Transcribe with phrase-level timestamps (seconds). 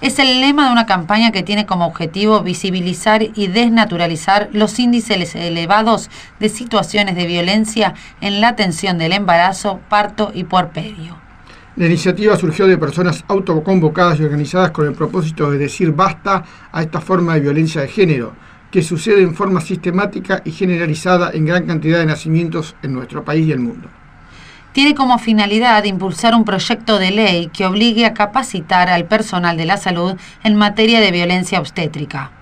[0.00, 5.34] Es el lema de una campaña que tiene como objetivo visibilizar y desnaturalizar los índices
[5.34, 11.16] elevados de situaciones de violencia en la atención del embarazo, parto y puerperio.
[11.76, 16.82] La iniciativa surgió de personas autoconvocadas y organizadas con el propósito de decir basta a
[16.82, 18.34] esta forma de violencia de género,
[18.70, 23.46] que sucede en forma sistemática y generalizada en gran cantidad de nacimientos en nuestro país
[23.46, 23.88] y el mundo
[24.74, 29.66] tiene como finalidad impulsar un proyecto de ley que obligue a capacitar al personal de
[29.66, 32.32] la salud en materia de violencia obstétrica.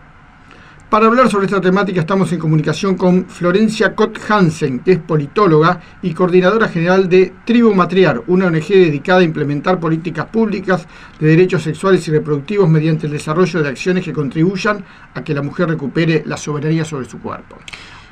[0.88, 5.80] Para hablar sobre esta temática estamos en comunicación con Florencia Cott Hansen, que es politóloga
[6.02, 10.86] y coordinadora general de Tribu Matriar, una ONG dedicada a implementar políticas públicas
[11.20, 15.42] de derechos sexuales y reproductivos mediante el desarrollo de acciones que contribuyan a que la
[15.42, 17.58] mujer recupere la soberanía sobre su cuerpo.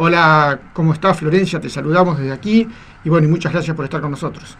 [0.02, 1.60] Hola, ¿cómo estás Florencia?
[1.60, 2.66] Te saludamos desde aquí
[3.04, 4.56] y bueno, y muchas gracias por estar con nosotros.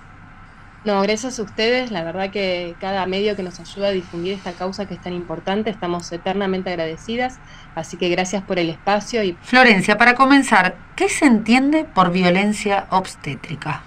[0.85, 1.91] No, gracias a ustedes.
[1.91, 5.15] La verdad que cada medio que nos ayuda a difundir esta causa que es tan
[5.15, 7.39] importante, estamos eternamente agradecidas.
[7.75, 9.23] Así que gracias por el espacio.
[9.23, 9.33] Y...
[9.41, 13.83] Florencia, para comenzar, ¿qué se entiende por violencia obstétrica?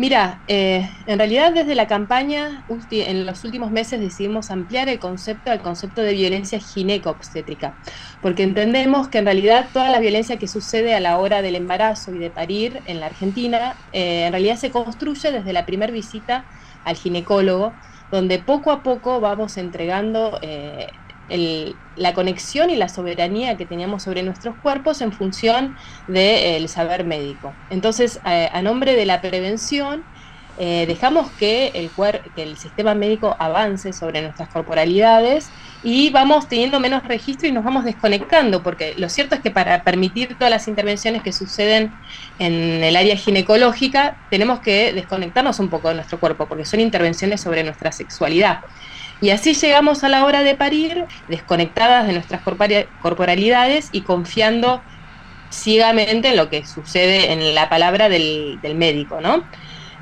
[0.00, 5.50] Mira, eh, en realidad desde la campaña en los últimos meses decidimos ampliar el concepto
[5.50, 7.78] al concepto de violencia gineco-obstétrica,
[8.20, 12.12] porque entendemos que en realidad toda la violencia que sucede a la hora del embarazo
[12.12, 16.46] y de parir en la Argentina, eh, en realidad se construye desde la primera visita
[16.84, 20.92] al ginecólogo, donde poco a poco vamos entregando eh,
[21.28, 25.76] la conexión y la soberanía que teníamos sobre nuestros cuerpos en función
[26.06, 27.52] del saber médico.
[27.70, 30.04] Entonces, a, nombre de la prevención,
[30.60, 31.90] eh, dejamos que el,
[32.34, 35.50] que el sistema médico avance sobre nuestras corporalidades
[35.84, 39.84] y vamos teniendo menos registro y nos vamos desconectando, porque lo cierto es que para
[39.84, 41.92] permitir todas las intervenciones que suceden
[42.40, 47.40] en el área ginecológica, tenemos que desconectarnos un poco de nuestro cuerpo, porque son intervenciones
[47.40, 48.60] sobre nuestra sexualidad.
[49.20, 54.80] Y así llegamos a la hora de parir, desconectadas de nuestras corporalidades y confiando
[55.50, 59.44] ciegamente en lo que sucede en la palabra del, médico, ¿no?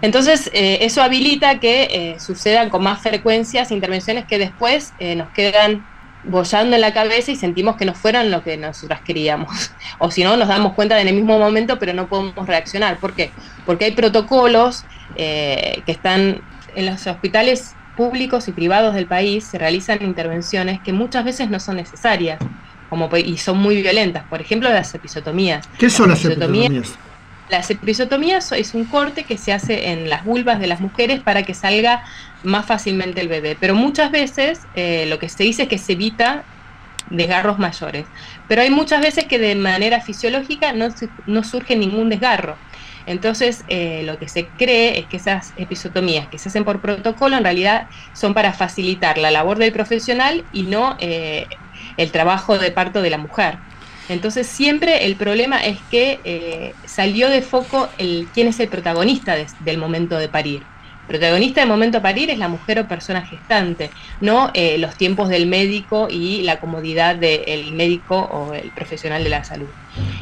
[0.03, 5.31] Entonces, eh, eso habilita que eh, sucedan con más frecuencias intervenciones que después eh, nos
[5.31, 5.87] quedan
[6.25, 9.71] bollando en la cabeza y sentimos que no fueron lo que nosotras queríamos.
[9.99, 12.99] O si no, nos damos cuenta en el mismo momento, pero no podemos reaccionar.
[12.99, 13.31] ¿Por qué?
[13.65, 14.85] Porque hay protocolos
[15.17, 16.43] que están
[16.75, 21.59] en los hospitales públicos y privados del país se realizan intervenciones que muchas veces no
[21.59, 22.39] son necesarias
[22.89, 24.25] como, y son muy violentas.
[24.25, 25.69] Por ejemplo, las episotomías.
[25.79, 26.95] ¿Qué son las episotomías?
[27.49, 31.45] Las episotomías es un corte que se hace en las vulvas de las mujeres para
[31.45, 32.05] que salga
[32.43, 33.57] más fácilmente el bebé.
[33.59, 36.45] Pero muchas veces eh, lo que se dice es que se evita
[37.11, 38.05] desgarros mayores.
[38.49, 40.89] Pero hay muchas veces que de manera fisiológica no,
[41.27, 42.57] no surge ningún desgarro.
[43.07, 47.37] Entonces, eh, lo que se cree es que esas episotomías que se hacen por protocolo
[47.37, 51.49] en realidad son para facilitar la labor del profesional y no eh,
[51.97, 53.61] el trabajo de parto de la mujer.
[54.09, 59.37] Entonces, siempre el problema es que eh, salió de foco el, quién es el protagonista
[59.59, 60.69] del momento de parir
[61.07, 65.47] protagonista del momento a parir es la mujer o persona gestante, no los tiempos del
[65.47, 69.73] médico y la comodidad del médico o el profesional de la salud.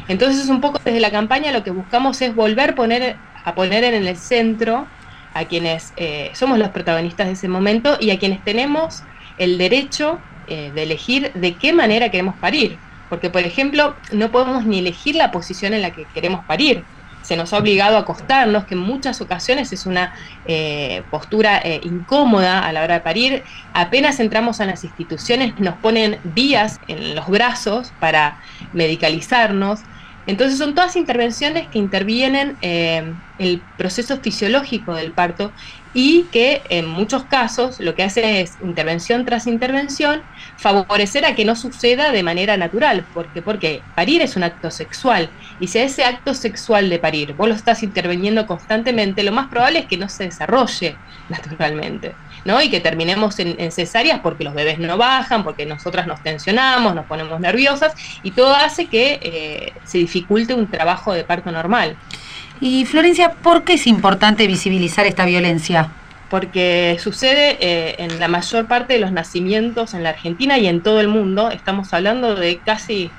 [0.07, 4.05] Entonces, un poco desde la campaña lo que buscamos es volver poner, a poner en
[4.07, 4.93] el centro
[5.31, 9.07] a quienes eh, somos los protagonistas de ese momento y a quienes tenemos
[9.37, 12.83] el derecho eh, de elegir de qué manera queremos parir.
[13.07, 16.87] Porque, por ejemplo, no podemos ni elegir la posición en la que queremos parir
[17.25, 20.13] se nos ha obligado a acostarnos, que en muchas ocasiones es una
[20.45, 23.43] eh, postura eh, incómoda a la hora de parir.
[23.73, 28.39] Apenas entramos a las instituciones nos ponen vías en los brazos para
[28.73, 29.79] medicalizarnos.
[30.27, 35.51] Entonces son todas intervenciones que intervienen en el proceso fisiológico del parto
[35.95, 40.21] y que en muchos casos lo que hace es intervención tras intervención
[40.57, 45.29] favorecer a que no suceda de manera natural, porque porque parir es un acto sexual
[45.59, 49.47] y si a ese acto sexual de parir vos lo estás interviniendo constantemente, lo más
[49.47, 50.97] probable es que no se desarrolle
[51.29, 52.13] naturalmente.
[52.45, 52.61] ¿no?
[52.61, 57.05] Y que terminemos en, cesáreas porque los bebés no bajan, porque nosotras nos tensionamos, nos
[57.07, 61.97] ponemos nerviosas y todo hace que eh, se dificulte un trabajo de parto normal.
[62.61, 65.91] Y Florencia, ¿por qué es importante visibilizar esta violencia?
[66.29, 70.81] Porque sucede eh, en la mayor parte de los nacimientos en la Argentina y en
[70.81, 71.51] todo el mundo.
[71.51, 73.11] Estamos hablando de casi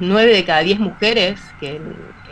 [0.00, 1.80] nueve de cada diez mujeres que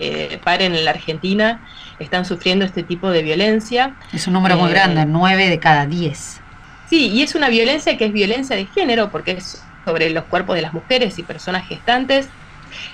[0.00, 1.60] eh, paren en la Argentina
[1.98, 3.94] están sufriendo este tipo de violencia.
[4.12, 6.40] Es un número muy Eh, grande, nueve de cada diez.
[6.88, 10.56] Sí, y es una violencia que es violencia de género, porque es sobre los cuerpos
[10.56, 12.28] de las mujeres y personas gestantes.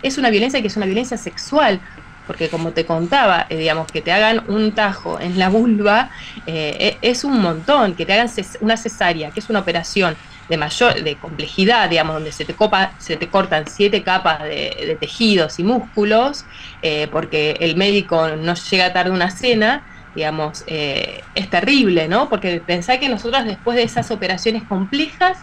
[0.03, 1.81] Es una violencia que es una violencia sexual,
[2.29, 6.11] porque como te contaba, eh, digamos, que te hagan un tajo en la vulva
[6.47, 8.31] eh, e- es un montón, que te hagan
[8.61, 12.95] una cesárea, que es una operación de mayor, de complejidad, digamos, donde se te copa,
[12.99, 16.47] se te cortan siete capas de, tejidos y músculos,
[16.83, 19.85] eh, porque el médico no llega tarde a una cena,
[20.15, 22.29] digamos, es terrible, ¿no?
[22.29, 25.39] Porque pensá que nosotros después de esas operaciones complejas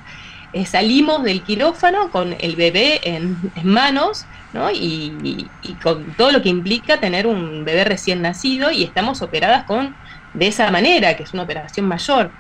[0.66, 4.72] salimos del quirófano con el bebé en manos, ¿no?
[4.72, 5.52] Y,
[5.84, 9.98] con todo lo que implica tener un bebé recién nacido y estamos operadas con
[10.34, 12.32] de esa manera, que es una operación mayor.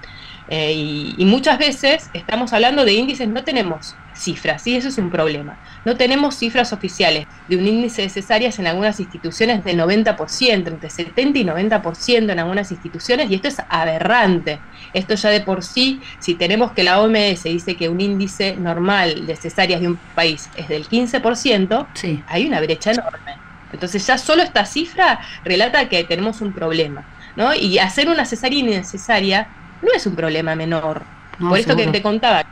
[0.47, 4.97] Eh, y, y muchas veces estamos hablando de índices, no tenemos cifras, y eso es
[4.97, 5.57] un problema.
[5.83, 10.89] No tenemos cifras oficiales de un índice de cesáreas en algunas instituciones del 90%, entre
[10.89, 14.59] 70 y 90% en algunas instituciones, y esto es aberrante.
[14.94, 19.25] Esto ya de por sí, si tenemos que la OMS dice que un índice normal
[19.27, 22.23] de cesáreas de un país es del 15%, Sí.
[22.27, 23.35] hay una brecha enorme.
[23.73, 27.03] Entonces ya solo esta cifra relata que tenemos un problema,
[27.35, 27.53] ¿no?
[27.53, 29.47] Y hacer una cesárea innecesaria
[29.81, 31.01] no es un problema menor.
[31.39, 32.45] No, Por esto que te contaba,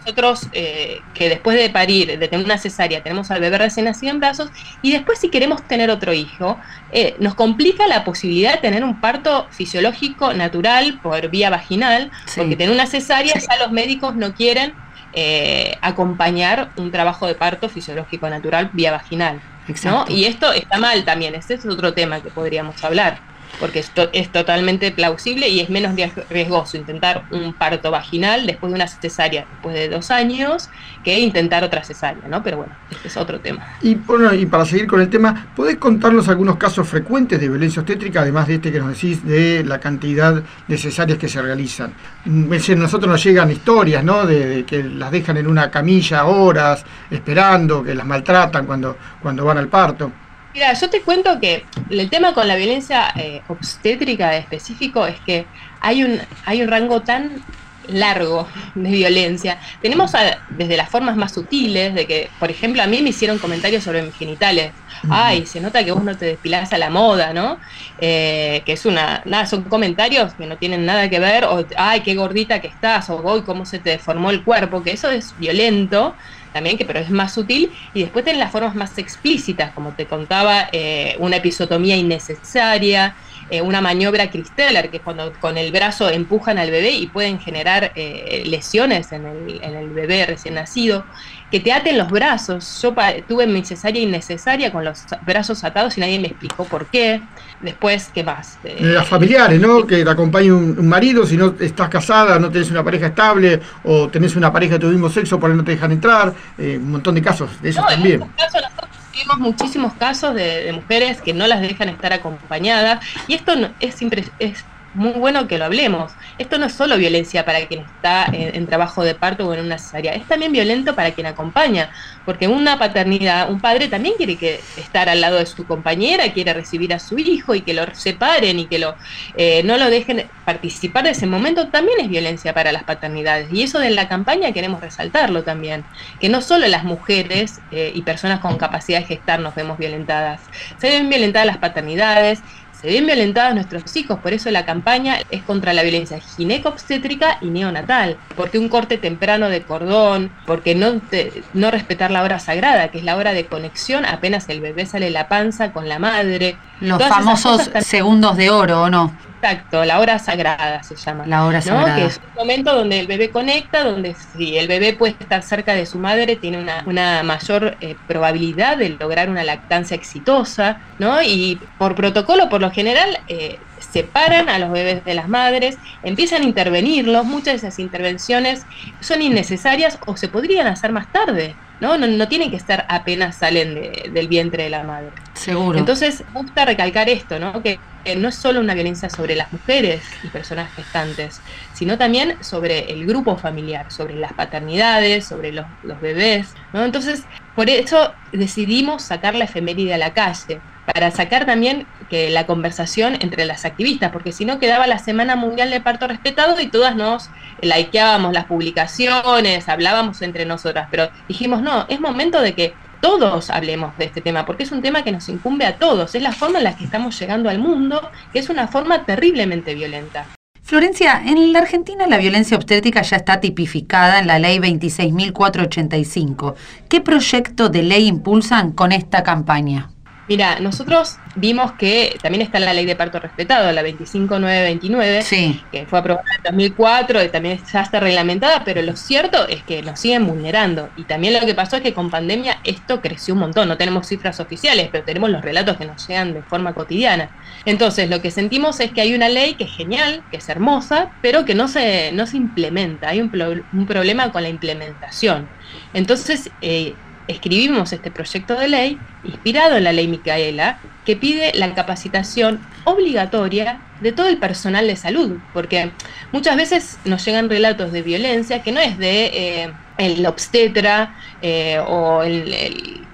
[0.00, 4.12] nosotros eh, que después de parir, de tener una cesárea, tenemos al bebé recién nacido
[4.12, 4.50] en brazos
[4.82, 6.58] y después si queremos tener otro hijo,
[6.92, 12.40] eh, nos complica la posibilidad de tener un parto fisiológico natural por vía vaginal, Sí.
[12.40, 14.72] porque tener una cesárea ya los médicos no quieren
[15.12, 19.40] eh, acompañar un trabajo de parto fisiológico natural vía vaginal.
[19.84, 20.04] ¿no?
[20.08, 23.18] Y esto está mal también, ese es otro tema que podríamos hablar,
[23.58, 28.70] porque esto es totalmente plausible y es menos riesg- riesgoso intentar un parto vaginal después
[28.70, 30.68] de una cesárea, después de dos años,
[31.04, 32.42] que intentar otra cesárea, ¿no?
[32.42, 33.66] Pero bueno, este es otro tema.
[33.82, 37.80] Y, bueno, y para seguir con el tema, ¿podés contarnos algunos casos frecuentes de violencia
[37.80, 41.92] obstétrica, además de este que nos decís de la cantidad de cesáreas que se realizan?
[42.24, 44.26] Mm, a nosotros nos llegan historias, ¿no?
[44.26, 49.44] De, de que las dejan en una camilla horas, esperando, que las maltratan cuando, cuando
[49.44, 50.12] van al parto.
[50.52, 55.50] Mira, yo te cuento que el tema con la violencia eh, obstétrica específico es que
[55.80, 57.44] hay un, hay un rango tan
[57.82, 59.58] largo de violencia.
[59.80, 63.38] Tenemos a- desde las formas más sutiles, de que, por ejemplo, a mí me hicieron
[63.38, 64.74] comentarios sobre mis genitales.
[65.08, 67.58] Ay, se nota que vos no te despilás a la moda, ¿no?
[67.98, 72.02] Eh, que es una, nada, son comentarios que no tienen nada que ver, o ay,
[72.02, 75.34] qué gordita que estás, o hoy cómo se te deformó el cuerpo, que eso es
[75.36, 76.16] violento
[76.52, 80.06] también, que pero es más sutil, y después tienen las formas más explícitas, como te
[80.06, 83.16] contaba, eh, una episotomía innecesaria,
[83.50, 87.38] eh, una maniobra Christeller, que es cuando con el brazo empujan al bebé y pueden
[87.40, 91.04] generar eh, lesiones en el, en el bebé recién nacido,
[91.50, 92.80] que te aten los brazos.
[92.80, 92.94] Yo
[93.28, 97.20] tuve mi cesárea innecesaria con los brazos atados y nadie me explicó por qué.
[97.60, 98.56] Después, ¿qué más?
[98.64, 99.86] Eh, Las familiares, ¿no?
[99.86, 103.60] Que te acompañe un, un marido, si no estás casada, no tenés una pareja estable,
[103.84, 106.78] o tenés una pareja de tu mismo sexo, por ahí no te dejan entrar, eh,
[106.80, 108.20] un montón de casos de No, en también.
[108.38, 108.62] casos
[109.12, 114.00] vimos muchísimos casos de, mujeres que no las dejan estar acompañadas y esto es,
[114.38, 116.12] es muy bueno que lo hablemos.
[116.38, 119.78] Esto no es solo violencia para quien está en, trabajo de parto o en una
[119.78, 121.90] cesárea, es también violento para quien acompaña,
[122.24, 126.52] porque una paternidad, un padre también quiere que estar al lado de su compañera, quiere
[126.52, 128.96] recibir a su hijo y que lo separen y que lo
[129.36, 133.52] eh, no lo dejen participar de ese momento, también es violencia para las paternidades.
[133.52, 135.84] Y eso de la campaña queremos resaltarlo también,
[136.20, 140.40] que no solo las mujeres eh, y personas con capacidad de gestar nos vemos violentadas,
[140.78, 142.40] se ven violentadas las paternidades,
[142.80, 147.50] se ven violentados nuestros hijos, por eso la campaña es contra la violencia gineco-obstétrica y
[147.50, 152.90] neonatal, porque un corte temprano de cordón, porque no, te- no respetar la hora sagrada,
[152.90, 155.98] que es la hora de conexión apenas el bebé sale de la panza con la
[155.98, 156.56] madre.
[156.80, 159.14] Los Todas famosos segundos de oro, ¿o no?
[159.42, 161.24] Exacto, la hora sagrada se llama.
[161.26, 161.64] La hora ¿no?
[161.64, 161.96] sagrada.
[161.96, 165.74] Que es un momento donde el bebé conecta, donde si el bebé puede estar cerca
[165.74, 171.22] de su madre, tiene una, una mayor eh, probabilidad de lograr una lactancia exitosa, ¿no?
[171.22, 176.42] Y por protocolo, por lo general, eh, separan a los bebés de las madres, empiezan
[176.42, 178.66] a intervenirlos, muchas de esas intervenciones
[179.00, 181.98] son innecesarias o se podrían hacer más tarde, ¿no?
[181.98, 185.22] No, no tienen que estar apenas salen de- del vientre de la madre.
[185.34, 185.78] Seguro.
[185.78, 187.62] Entonces, gusta recalcar esto, ¿no?
[187.62, 192.38] Que, que no es solo una violencia sobre las mujeres y personas gestantes, sino también
[192.42, 196.84] sobre el grupo familiar, sobre las paternidades, sobre los, los bebés, ¿no?
[196.84, 202.46] Entonces, por eso decidimos sacar la efeméride a la calle, para sacar también que la
[202.46, 206.66] conversación entre las activistas, porque si no quedaba la Semana Mundial de Parto Respetado y
[206.68, 207.30] todas nos
[207.62, 213.96] likeábamos las publicaciones, hablábamos entre nosotras, pero dijimos, no, es momento de que todos hablemos
[213.96, 216.58] de este tema, porque es un tema que nos incumbe a todos, es la forma
[216.58, 220.26] en la que estamos llegando al mundo, que es una forma terriblemente violenta.
[220.62, 226.54] Florencia, en la Argentina la violencia obstétrica ya está tipificada en la ley 26.485.
[226.88, 229.90] ¿Qué proyecto de ley impulsan con esta campaña?
[230.30, 235.24] Mira, nosotros vimos que también está la ley de parto respetado, la 25929,
[235.72, 239.82] que fue aprobada en 2004 y también ya está reglamentada, pero lo cierto es que
[239.82, 240.88] nos siguen vulnerando.
[240.96, 243.66] Y también lo que pasó es que con pandemia esto creció un montón.
[243.66, 247.30] No tenemos cifras oficiales, pero tenemos los relatos que nos llegan de forma cotidiana.
[247.64, 251.10] Entonces, lo que sentimos es que hay una ley que es genial, que es hermosa,
[251.22, 253.08] pero que no se, no se implementa.
[253.08, 255.48] Hay un, un problema con la implementación.
[255.92, 256.94] Entonces, eh,
[257.28, 263.80] escribimos este proyecto de ley inspirado en la ley Micaela, que pide la capacitación obligatoria
[264.00, 265.90] de todo el personal de salud, porque
[266.32, 271.78] muchas veces nos llegan relatos de violencia que no es de eh, el obstetra eh,
[271.86, 272.22] o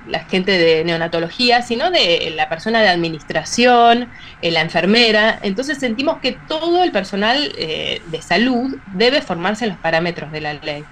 [0.09, 4.09] la gente de neonatología, sino de la persona de administración,
[4.41, 5.41] eh, la enfermera.
[5.43, 10.55] Entonces sentimos que todo el personal de salud debe formarse en los parámetros de la
[10.55, 10.85] ley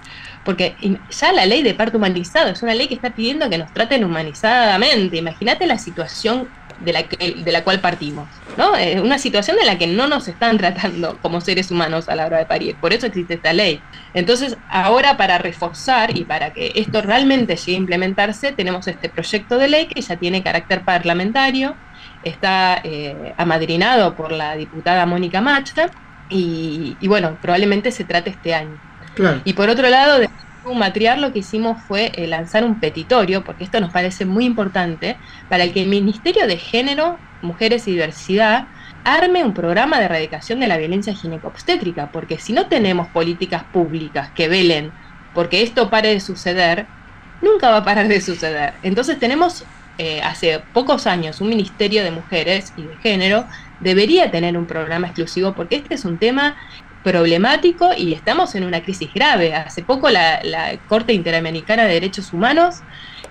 [0.45, 0.77] porque
[1.09, 4.05] ya la ley de parto humanizado es una ley que está pidiendo que nos traten
[4.05, 5.17] humanizadamente.
[5.17, 8.75] Imagínate la situación de la, de la cual partimos, ¿no?
[8.75, 12.27] Es una situación en la que no nos están tratando como seres humanos a la
[12.27, 12.79] hora de parir.
[12.79, 13.87] Por eso existe esta ley.
[14.13, 19.57] Entonces, ahora para reforzar y para que esto realmente llegue a implementarse, tenemos este proyecto
[19.57, 21.79] de ley que ya tiene carácter parlamentario,
[22.21, 25.95] está eh, amadrinado por la diputada Mónica Machta
[26.27, 28.81] y, y bueno, probablemente se trate este año.
[29.43, 30.29] Y por otro lado, de
[30.73, 35.17] Matriar lo que hicimos fue eh, lanzar un petitorio, porque esto nos parece muy importante,
[35.47, 38.67] para que el Ministerio de Género, Mujeres y Diversidad
[39.03, 44.31] arme un programa de erradicación de la violencia ginecobstétrica, porque si no tenemos políticas públicas
[44.33, 44.91] que velen
[45.35, 46.87] porque esto pare de suceder,
[47.41, 48.73] nunca va a parar de suceder.
[48.81, 49.65] Entonces tenemos
[49.97, 53.45] eh, hace pocos años un Ministerio de Mujeres y de Género
[53.79, 56.55] debería tener un programa exclusivo porque este es un tema
[57.05, 59.53] problemático y estamos en una crisis grave.
[59.53, 60.41] Hace poco la,
[60.89, 62.77] Corte Interamericana de Derechos Humanos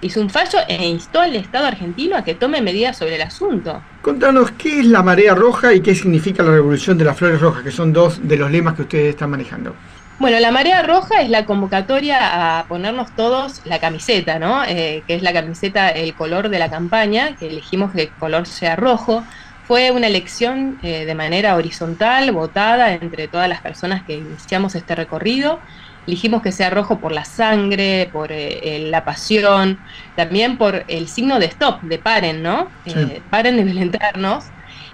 [0.00, 3.82] hizo un fallo e instó al Estado argentino a que tome medidas sobre el asunto.
[4.00, 7.64] Contanos, ¿qué es la marea roja y qué significa la revolución de las flores rojas,
[7.64, 9.74] que son dos de los lemas que ustedes están manejando?
[10.20, 14.62] Bueno, la marea roja es la convocatoria a ponernos todos la camiseta, ¿no?
[14.64, 18.46] Eh, que es la camiseta, el color de la campaña, que elegimos que el color
[18.46, 19.24] sea rojo
[19.66, 24.94] fue una elección eh, de manera horizontal, votada entre todas las personas que iniciamos este
[24.94, 25.58] recorrido.
[26.06, 29.78] Elegimos que sea rojo por la sangre, por eh, la pasión,
[30.16, 32.68] también por el signo de stop, de paren, ¿no?
[32.84, 34.44] Eh, paren de violentarnos.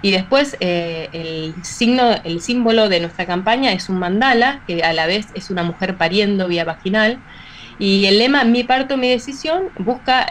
[0.01, 5.05] Y después el signo, el símbolo de nuestra campaña es un mandala, que a la
[5.05, 7.19] vez es una mujer pariendo vía vaginal.
[7.77, 10.27] Y el lema Mi parto, mi decisión busca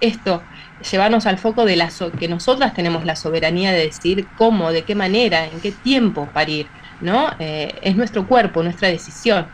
[0.00, 0.42] esto,
[0.90, 4.94] llevarnos al foco de la que nosotras tenemos la soberanía de decir cómo, de qué
[4.94, 6.68] manera, en qué tiempo parir,
[7.00, 7.30] ¿no?
[7.38, 9.46] Eh, es nuestro cuerpo, nuestra decisión.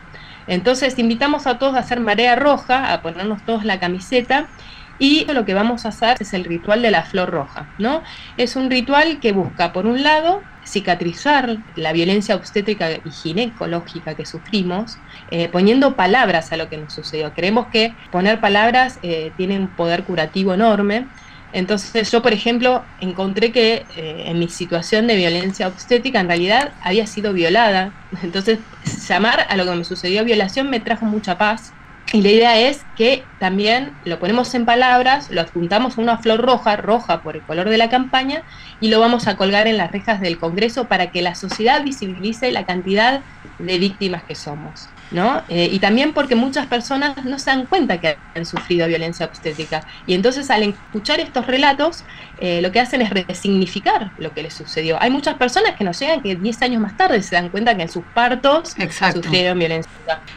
[0.47, 4.49] Entonces invitamos a todos a hacer marea roja, a ponernos todos la camiseta
[4.97, 8.03] y lo que vamos a hacer es el ritual de la flor roja, ¿no?
[8.37, 14.25] Es un ritual que busca, por un lado, cicatrizar la violencia obstétrica y ginecológica que
[14.25, 14.97] sufrimos,
[15.29, 17.33] eh, poniendo palabras a lo que nos sucedió.
[17.33, 21.07] Creemos que poner palabras eh, tiene un poder curativo enorme.
[21.53, 26.73] Entonces yo, por ejemplo, encontré que eh, en mi situación de violencia obstétrica en realidad
[26.81, 27.91] había sido violada.
[28.23, 28.59] Entonces
[29.07, 31.73] llamar a lo que me sucedió violación me trajo mucha paz
[32.13, 36.41] y la idea es que también lo ponemos en palabras, lo adjuntamos a una flor
[36.41, 38.43] roja, roja por el color de la campaña,
[38.81, 42.51] y lo vamos a colgar en las rejas del Congreso para que la sociedad visibilice
[42.51, 43.21] la cantidad
[43.59, 44.89] de víctimas que somos.
[45.11, 45.41] ¿No?
[45.49, 49.85] Eh, y también porque muchas personas no se dan cuenta que han sufrido violencia obstétrica.
[50.07, 52.03] Y entonces al escuchar estos relatos,
[52.39, 54.97] eh, lo que hacen es resignificar lo que les sucedió.
[55.01, 57.83] Hay muchas personas que nos llegan que 10 años más tarde se dan cuenta que
[57.83, 58.75] en sus partos
[59.13, 59.91] sufrieron violencia.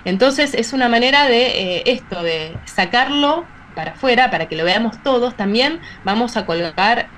[0.04, 5.02] Entonces es una manera de eh, esto, de sacarlo para afuera, para que lo veamos
[5.02, 5.37] todos.
[5.37, 7.09] También vamos a colocar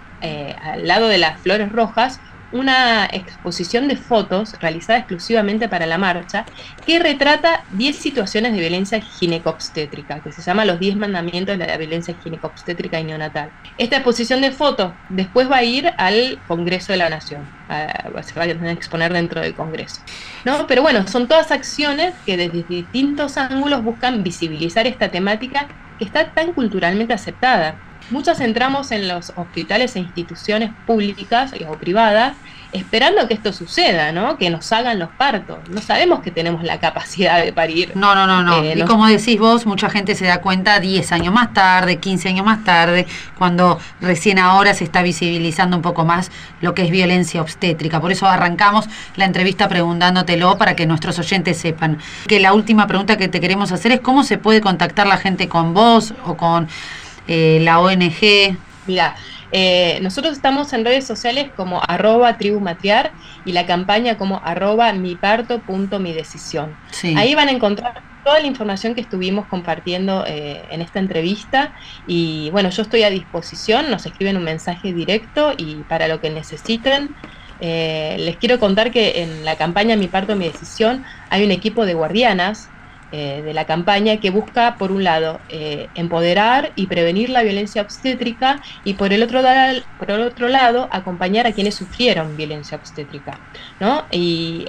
[0.63, 2.21] al lado de las flores rojas
[2.53, 6.45] una exposición de fotos realizada exclusivamente para la marcha
[6.85, 11.77] que retrata 10 situaciones de violencia ginecobstétrica, que se llama los 10 mandamientos de la
[11.77, 13.51] violencia ginecobstétrica y neonatal.
[13.79, 18.45] Esta exposición de fotos después va a ir al Congreso de la Nación, se va
[18.45, 20.01] a exponer dentro del Congreso.
[20.45, 20.67] ¿no?
[20.67, 26.33] Pero bueno, son todas acciones que desde distintos ángulos buscan visibilizar esta temática que está
[26.33, 27.86] tan culturalmente aceptada.
[28.11, 32.35] Muchas entramos en los hospitales e instituciones públicas o privadas
[32.73, 34.37] esperando que esto suceda, ¿no?
[34.37, 35.59] Que nos hagan los partos.
[35.71, 37.93] No sabemos que tenemos la capacidad de parir.
[37.95, 38.63] No, no, no, no.
[38.63, 42.29] Eh, y como decís vos, mucha gente se da cuenta 10 años más tarde, 15
[42.29, 43.07] años más tarde,
[43.39, 48.01] cuando recién ahora se está visibilizando un poco más lo que es violencia obstétrica.
[48.01, 51.99] Por eso arrancamos la entrevista preguntándotelo para que nuestros oyentes sepan.
[52.27, 55.49] Que la última pregunta que te queremos hacer es cómo se puede contactar la gente
[55.49, 56.69] con vos o con
[57.27, 58.57] eh, la ONG.
[58.87, 59.17] Mira,
[59.53, 63.13] eh, nosotros estamos en redes sociales como arroba tribumatriar
[63.45, 66.75] y la campaña como arroba mi parto punto mi decisión.
[67.17, 71.75] Ahí van a encontrar toda la información que estuvimos compartiendo eh, en esta entrevista
[72.09, 76.31] y bueno, yo estoy a disposición, nos escriben un mensaje directo y para lo que
[76.31, 77.15] necesiten.
[77.61, 81.87] Eh, les quiero contar que en la campaña Mi Parto, Mi Decisión hay un equipo
[81.87, 82.69] de guardianas
[83.13, 87.83] eh, de la campaña que busca, por un lado, eh, empoderar y prevenir la violencia
[87.83, 89.43] obstétrica y por el, otro
[89.97, 93.41] por el otro lado, acompañar a quienes sufrieron violencia obstétrica.
[93.79, 94.07] ¿no?
[94.11, 94.67] ¿Y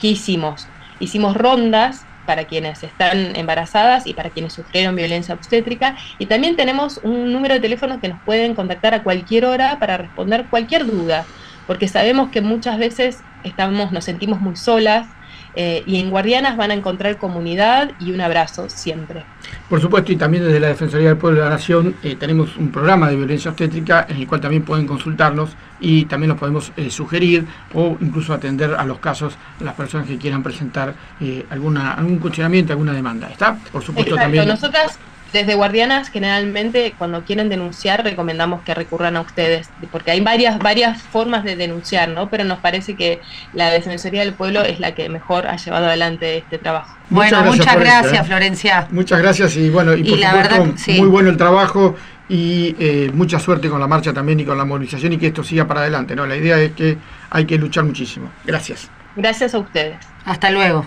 [0.00, 0.68] qué hicimos?
[0.98, 5.96] Hicimos rondas para quienes están embarazadas y para quienes sufrieron violencia obstétrica.
[6.18, 9.96] Y también tenemos un número de teléfono que nos pueden contactar a cualquier hora para
[9.96, 11.26] responder cualquier duda,
[11.66, 15.16] porque sabemos que muchas veces estamos, nos sentimos muy solas,
[15.54, 19.24] eh, y en Guardianas van a encontrar comunidad y un abrazo siempre.
[19.68, 22.70] Por supuesto, y también desde la Defensoría del Pueblo de la Nación eh, tenemos un
[22.70, 26.90] programa de violencia obstétrica en el cual también pueden consultarnos y también nos podemos eh,
[26.90, 30.94] sugerir o incluso atender a los casos de las personas que quieran presentar
[31.50, 33.28] alguna, algún cuestionamiento, alguna demanda.
[33.30, 33.56] ¿Está?
[33.56, 34.46] Por supuesto, también.
[34.46, 34.98] Nosotras
[35.32, 41.00] desde Guardianas, generalmente, cuando quieren denunciar, recomendamos que recurran a ustedes, porque hay varias, varias
[41.02, 42.28] formas de denunciar, ¿no?
[42.28, 43.20] Pero nos parece que
[43.52, 46.96] la Defensoría del Pueblo es la que mejor ha llevado adelante este trabajo.
[47.08, 48.24] Bueno, muchas gracias, ¿eh?
[48.24, 48.88] Florencia.
[48.90, 51.96] Muchas gracias y bueno, y, por supuesto, muy bueno el trabajo
[52.28, 55.42] y eh, mucha suerte con la marcha también y con la movilización y que esto
[55.42, 56.26] siga para adelante, ¿no?
[56.26, 56.96] La idea es que
[57.30, 58.30] hay que luchar muchísimo.
[58.44, 58.88] Gracias.
[59.16, 59.96] Gracias a ustedes.
[60.24, 60.86] Hasta luego.